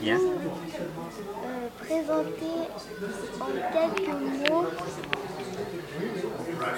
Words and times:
Bien. 0.00 0.16
euh, 0.16 1.68
présenter 1.78 2.56
en 3.40 3.46
quelques 3.72 4.14
mots 4.48 4.66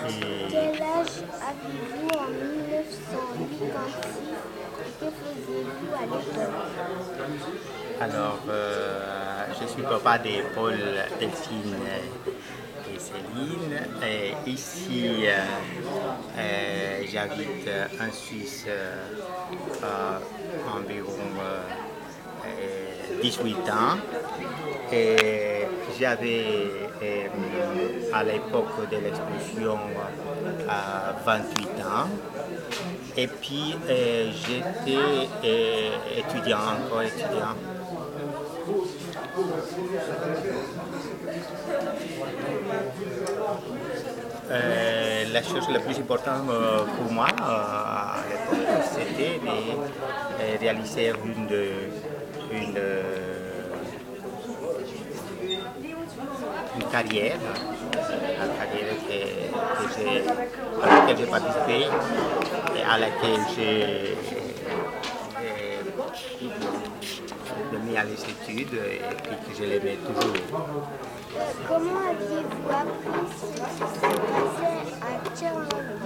Et 0.08 0.10
quel 0.50 0.82
âge 0.82 1.16
avez-vous 1.48 2.08
en 2.18 2.28
1986 2.28 4.36
et 4.78 4.92
que 4.98 5.08
faisiez-vous 5.10 5.90
à 5.94 5.96
l'époque 6.02 6.50
alors, 8.00 8.40
euh, 8.48 9.44
je 9.60 9.66
suis 9.68 9.82
papa 9.82 10.18
de 10.18 10.42
Paul, 10.56 10.74
Delphine 11.20 11.76
et 12.92 12.98
Céline. 12.98 13.78
Et 14.04 14.34
ici, 14.50 15.26
euh, 15.26 15.30
euh, 16.36 17.02
j'habite 17.06 17.68
en 18.00 18.10
Suisse 18.12 18.66
18 23.22 23.56
ans. 23.70 23.96
Et 24.92 25.66
j'avais 25.98 26.44
euh, 27.02 28.10
à 28.12 28.22
l'époque 28.24 28.90
de 28.90 28.96
l'explosion 28.96 29.78
euh, 30.68 31.12
28 31.24 31.66
ans. 31.80 32.08
Et 33.16 33.26
puis 33.26 33.76
euh, 33.88 34.30
j'étais 34.32 34.98
euh, 35.44 35.90
étudiant, 36.18 36.58
encore 36.58 37.02
étudiant. 37.02 37.56
Euh, 44.50 45.24
la 45.32 45.42
chose 45.42 45.66
la 45.72 45.78
plus 45.80 45.98
importante 45.98 46.42
euh, 46.50 46.84
pour 46.96 47.10
moi 47.10 47.26
euh, 47.40 47.44
à 47.44 48.16
l'époque, 48.28 48.68
c'était 48.92 49.38
de 49.38 49.48
euh, 49.48 50.56
réaliser 50.60 51.12
une, 51.24 51.46
une, 52.52 52.74
euh, 52.76 53.02
une 56.76 56.84
carrière, 56.90 57.38
une 57.92 58.54
carrière 58.58 58.94
que, 59.08 59.20
à 60.82 60.86
laquelle 60.86 61.16
j'ai 61.18 61.26
participé 61.26 61.86
et 62.76 62.82
à 62.82 62.98
laquelle 62.98 63.40
j'ai 63.56 64.16
mis 67.86 67.96
à 67.96 68.04
les 68.04 68.12
études 68.12 68.74
et 68.74 69.00
puis 69.22 69.36
que 69.48 69.58
je 69.58 69.64
l'aimais 69.64 69.96
toujours. 70.06 70.36
Comment 71.66 72.00
aviez-vous 72.10 72.68
appris 72.68 73.24
ce 73.40 73.46
qui 73.46 73.58
s'est 73.58 74.18
passé 74.20 74.72
à 75.00 75.36
Tchernobyl 75.36 76.02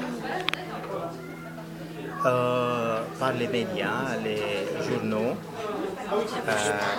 Euh, 2.25 3.03
par 3.21 3.33
les 3.35 3.47
médias, 3.47 4.17
les 4.25 4.41
journaux, 4.89 5.37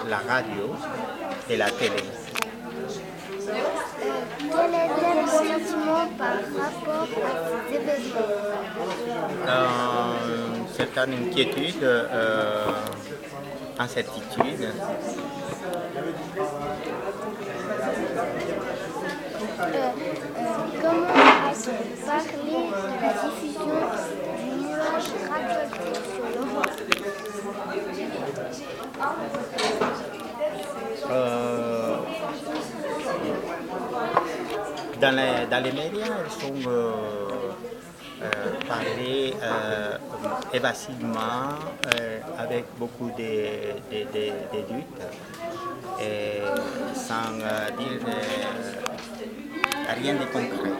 la 0.10 0.18
radio 0.18 0.76
et 1.50 1.58
la 1.58 1.70
télé. 1.72 1.92
Euh, 3.50 3.54
Quel 4.40 4.74
était 4.74 5.14
vos 5.22 5.28
sentiments 5.28 6.08
par 6.18 6.36
rapport 6.58 7.08
à 7.26 7.38
ces 7.70 7.76
événements 7.76 8.38
Euh, 9.48 10.12
certaines 10.76 11.14
inquiétudes, 11.14 11.84
euh, 11.84 12.66
incertitudes. 13.80 14.64
Euh, 14.64 14.72
euh, 19.60 19.92
Comment 20.82 21.08
a-t-il 21.50 22.06
parlé 22.06 22.52
de 22.52 23.02
la 23.02 23.14
dans, 35.02 35.16
les, 35.16 35.46
dans 35.50 35.64
les 35.64 35.72
médias, 35.72 36.06
elles 36.24 36.32
sont 36.42 36.70
euh, 36.70 36.92
euh, 38.24 38.26
parlées 38.68 39.34
euh, 39.44 39.98
évasivement, 40.54 41.50
euh, 42.00 42.20
avec 42.38 42.66
beaucoup 42.78 43.10
de, 43.18 43.24
de, 43.92 44.00
de- 44.14 44.34
de 44.54 44.62
doutes, 44.70 45.02
et 46.00 46.42
sans 46.96 47.32
dire 47.78 48.02
rien 50.02 50.14
de 50.14 50.26
concret. 50.26 50.74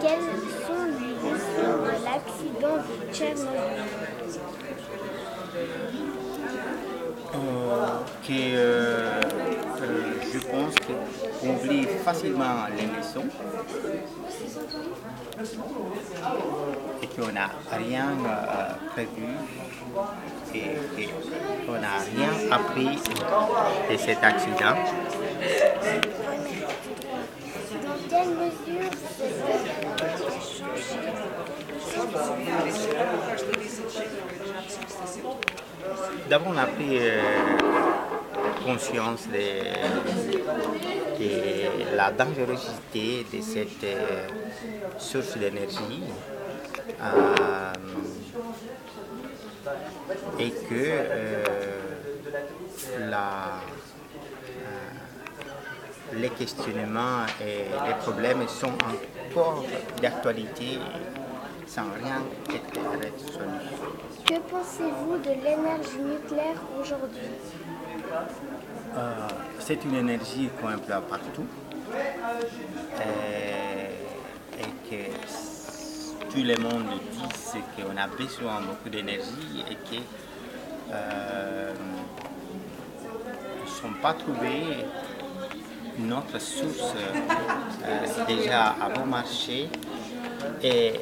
Quelles 0.00 0.30
sont 0.66 0.84
les 1.00 1.14
leçons 1.22 1.76
de 1.84 1.94
l'accident 2.04 2.78
de 2.86 3.14
Tchernobyl? 3.14 3.84
Que 8.26 8.32
euh, 8.32 9.20
euh, 9.82 10.14
je 10.32 10.38
pense 10.40 10.74
qu'on 10.84 11.35
oublie 11.48 11.86
facilement 12.04 12.66
les 12.76 12.86
leçons 12.98 13.26
et 17.02 17.06
qu'on 17.08 17.32
n'a 17.32 17.50
rien 17.72 18.08
euh, 18.10 18.92
prévu 18.92 19.28
et 20.54 21.08
qu'on 21.66 21.72
n'a 21.72 21.98
rien 22.14 22.32
appris 22.50 22.98
de 23.90 23.96
cet 23.96 24.22
accident. 24.22 24.76
D'abord, 36.28 36.52
on 36.54 36.58
a 36.58 36.66
pris 36.66 36.98
euh, 37.00 37.20
conscience 38.64 39.28
de, 39.28 40.25
de 41.18 41.96
la 41.96 42.10
dangerosité 42.10 43.24
de 43.32 43.40
cette 43.40 43.84
euh, 43.84 44.26
source 44.98 45.36
d'énergie 45.38 46.04
euh, 47.00 47.72
et 50.38 50.50
que 50.50 50.74
euh, 50.74 51.44
les 56.14 56.28
questionnements 56.30 57.24
et 57.40 57.64
les 57.86 57.94
problèmes 57.94 58.46
sont 58.48 58.72
encore 59.30 59.64
d'actualité 60.00 60.78
sans 61.66 61.84
rien 62.02 62.22
être 62.54 62.80
résolu. 63.00 63.44
Que 64.24 64.38
pensez-vous 64.50 65.18
de 65.18 65.30
l'énergie 65.44 65.98
nucléaire 65.98 66.60
aujourd'hui? 66.80 67.20
Euh, 68.96 69.28
c'est 69.58 69.84
une 69.84 69.94
énergie 69.96 70.48
qu'on 70.60 70.72
emploie 70.72 71.00
partout 71.00 71.46
euh, 73.00 73.88
et 74.58 74.88
que 74.88 75.10
tout 76.30 76.42
le 76.42 76.56
monde 76.62 76.84
dit 77.12 77.60
qu'on 77.76 77.96
a 77.96 78.06
besoin 78.06 78.60
de 78.60 78.66
beaucoup 78.66 78.88
d'énergie 78.88 79.64
et 79.70 79.74
que 79.74 80.02
euh, 80.92 81.72
ne 83.64 83.68
sont 83.68 83.92
pas 84.00 84.14
trouvés 84.14 84.84
notre 85.98 86.38
source 86.40 86.94
euh, 87.84 88.26
déjà 88.26 88.74
à 88.80 88.88
bon 88.90 89.06
marché 89.06 89.68
et 90.62 91.00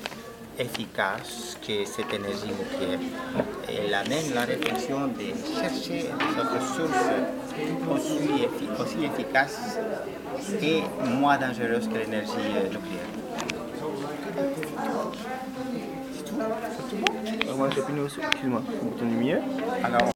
efficace 0.59 1.59
que 1.67 1.85
cette 1.85 2.13
énergie 2.13 2.53
nucléaire. 2.59 2.99
Elle 3.69 3.95
amène 3.95 4.35
la 4.35 4.43
réflexion 4.43 5.09
de 5.09 5.61
chercher 5.61 6.11
notre 6.37 6.61
source 6.75 7.07
aussi, 7.91 8.49
aussi 8.81 9.05
efficace 9.05 9.79
et 10.63 10.83
moins 11.19 11.39
dangereuse 11.39 11.89
que 11.89 11.99
l'énergie 11.99 12.31
euh, 12.57 12.69
nucléaire. 12.69 13.11
Euh, 17.47 17.57
Moi, 17.57 17.69
j'ai 17.75 17.93
nous, 17.93 18.07
excuse-moi, 18.07 18.63
bouton 18.83 19.07
du 19.07 19.15
milieu. 19.15 19.39
Alors, 19.83 20.14